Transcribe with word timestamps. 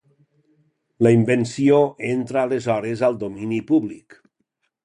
La 1.07 1.11
invenció 1.17 1.77
entra 2.09 2.43
aleshores 2.47 3.07
al 3.09 3.23
domini 3.25 3.61
públic. 3.73 4.21